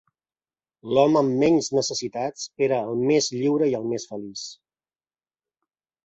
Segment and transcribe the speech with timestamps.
[0.97, 4.47] L'home amb menys necessitats era el més lliure i el més feliç.